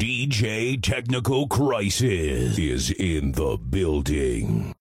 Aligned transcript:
DJ 0.00 0.82
Technical 0.82 1.46
Crisis 1.46 2.58
is 2.58 2.90
in 2.90 3.32
the 3.32 3.58
building. 3.58 4.72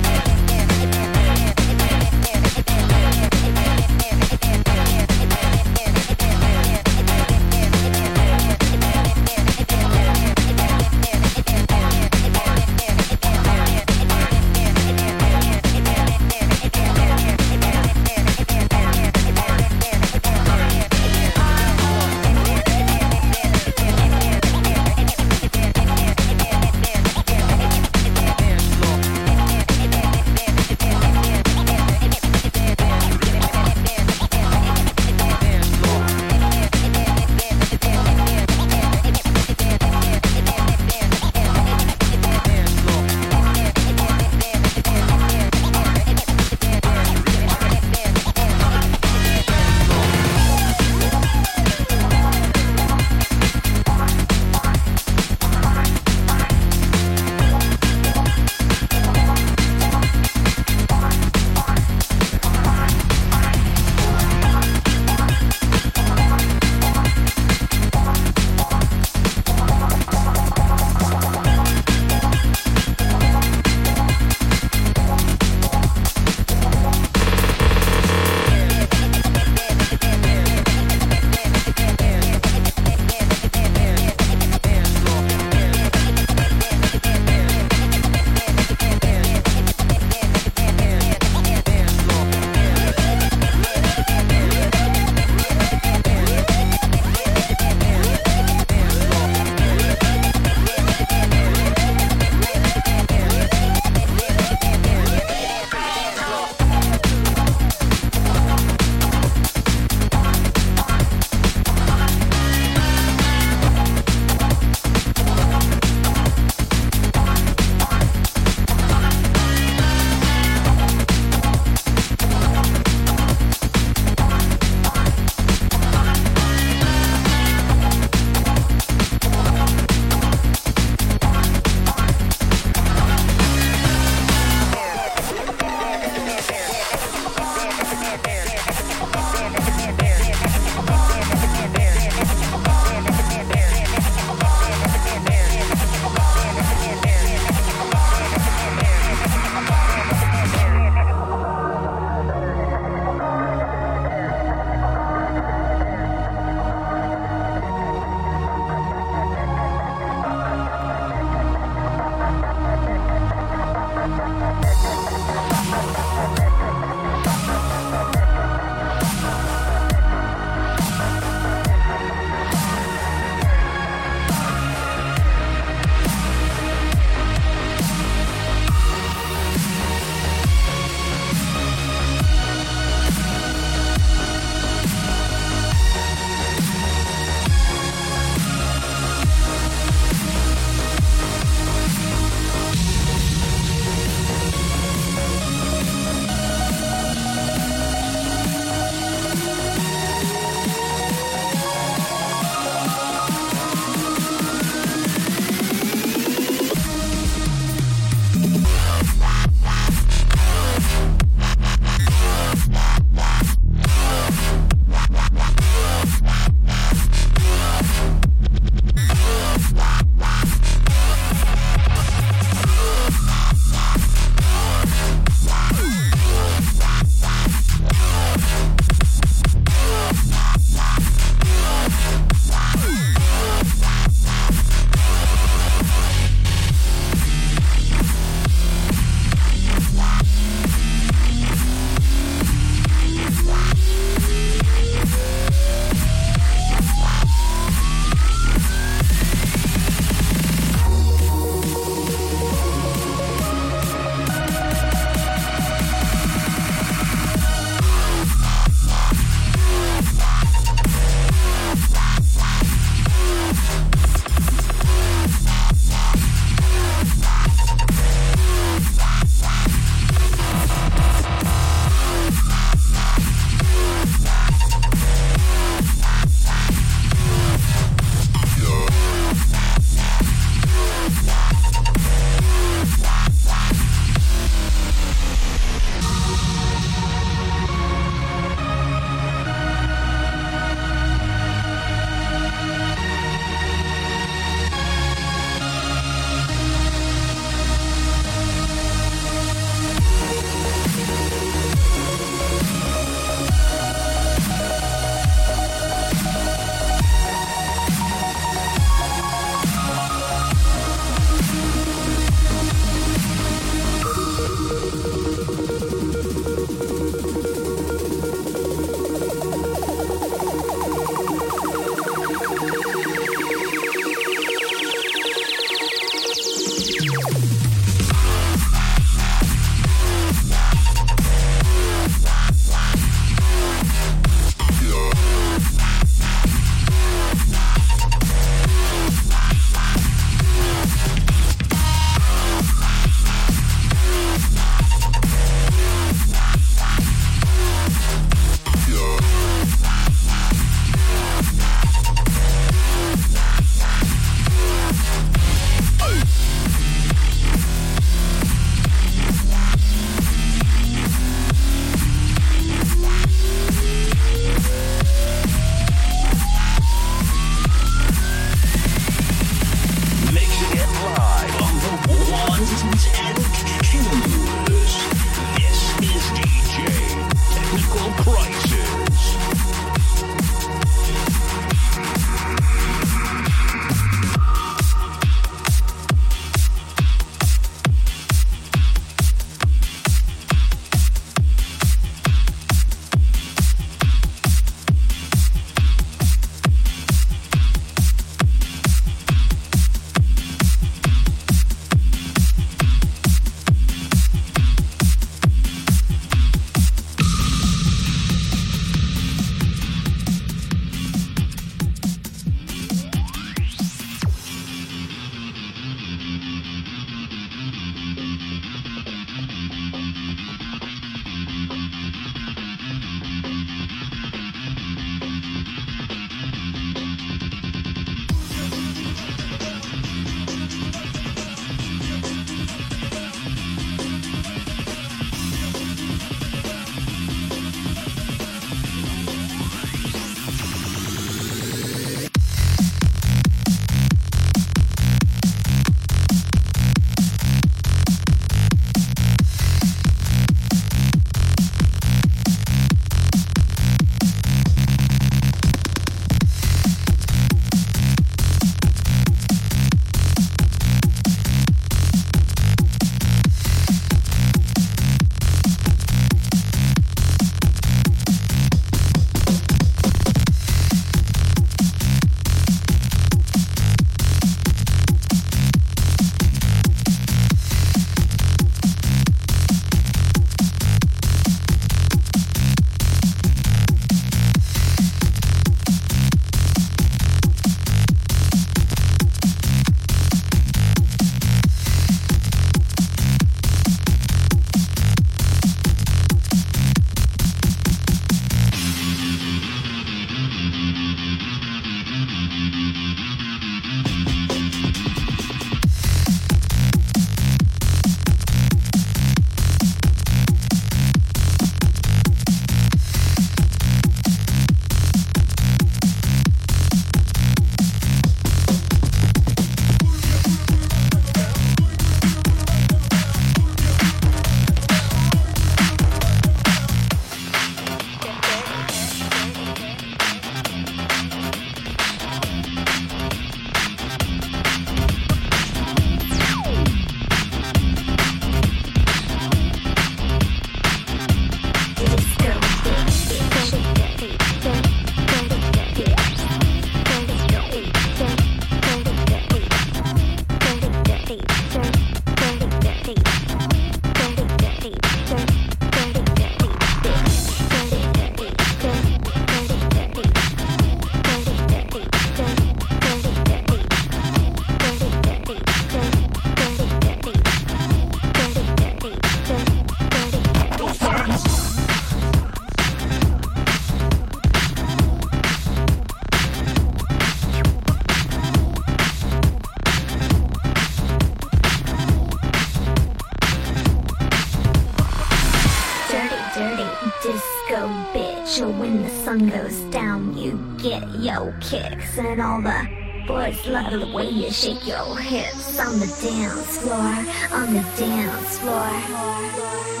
Kicks 591.61 592.17
and 592.17 592.41
all 592.41 592.61
the 592.61 592.87
boys 593.27 593.65
love 593.67 593.91
the 593.91 594.11
way 594.13 594.29
you 594.29 594.51
shake 594.51 594.85
your 594.85 595.17
hips 595.17 595.79
on 595.79 595.99
the 595.99 596.07
dance 596.21 596.77
floor, 596.79 597.57
on 597.57 597.73
the 597.73 597.85
dance 597.97 598.59
floor. 598.59 600.00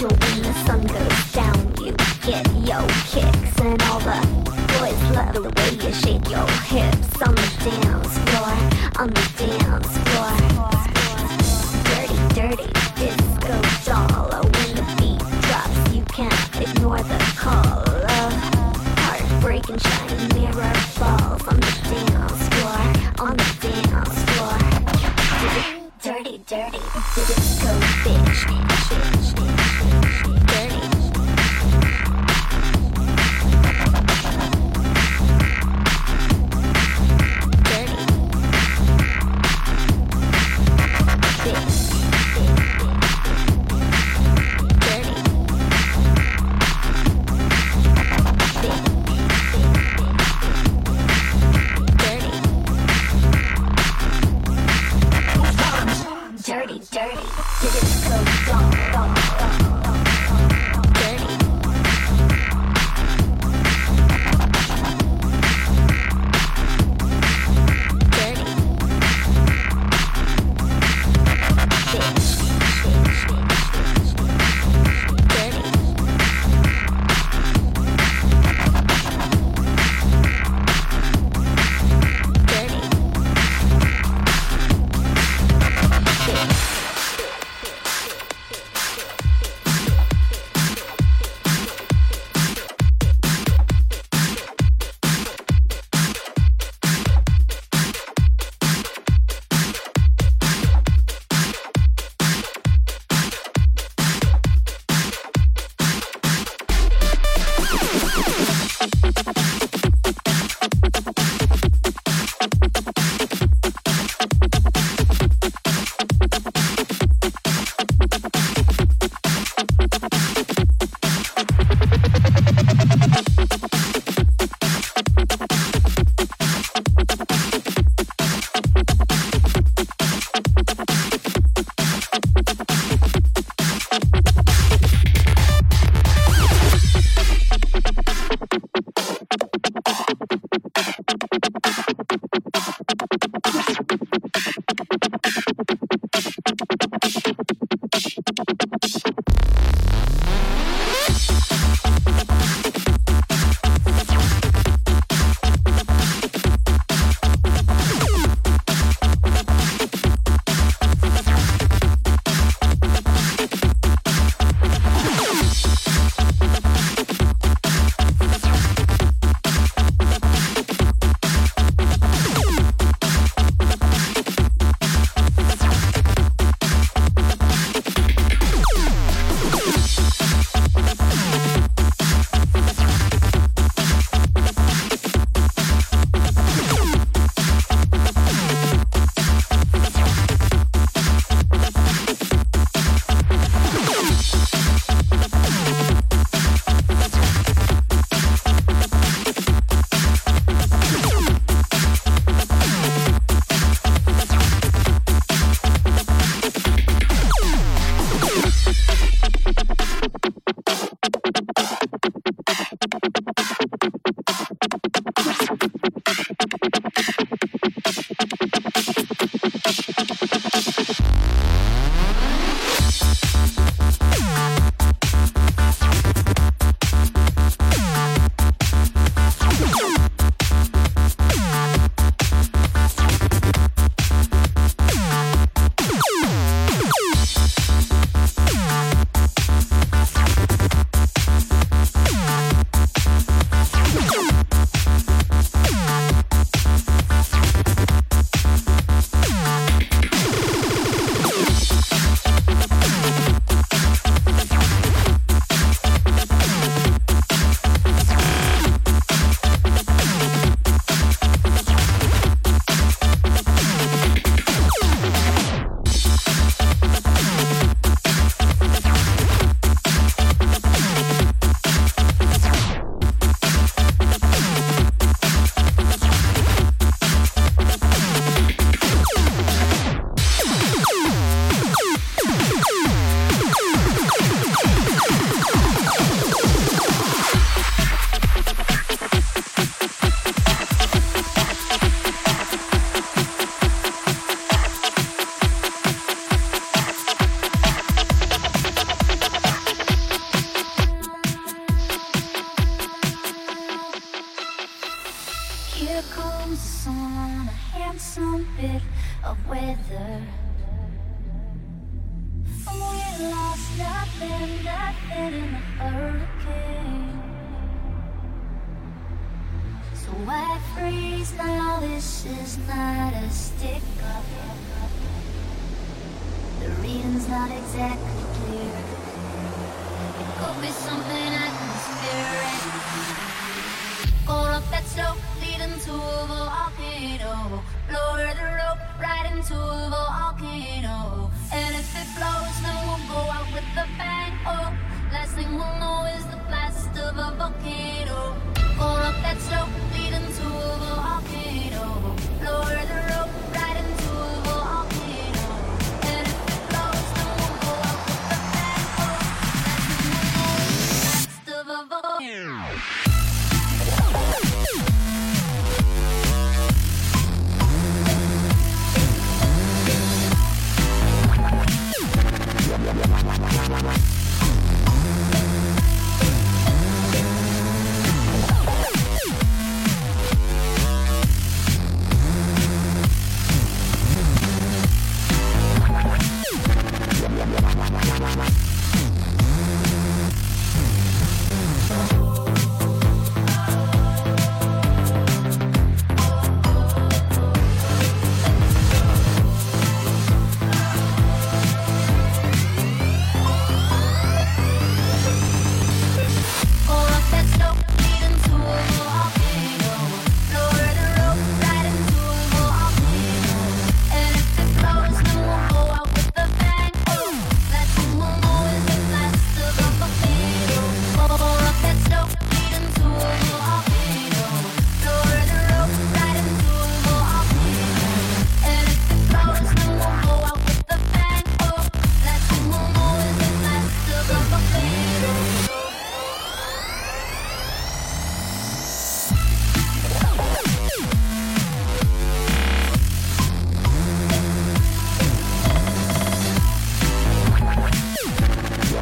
your 0.00 0.10
when 0.10 0.42
the 0.42 0.52
sun 0.64 0.86
goes 0.86 1.32
down. 1.32 1.74
You 1.78 1.92
get 2.22 2.46
your 2.66 2.86
kicks 3.10 3.60
and 3.60 3.82
all 3.82 4.00
the 4.00 4.16
boys 4.78 5.02
love 5.14 5.34
the 5.34 5.42
way 5.42 5.70
you 5.74 5.92
shake 5.92 6.30
your 6.30 6.48
hips. 6.64 6.99